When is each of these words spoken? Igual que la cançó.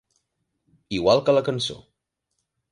Igual 0.99 1.23
que 1.29 1.37
la 1.39 1.45
cançó. 1.51 1.79